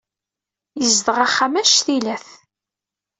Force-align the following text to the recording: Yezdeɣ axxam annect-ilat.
Yezdeɣ 0.79 1.17
axxam 1.25 1.55
annect-ilat. 1.59 2.27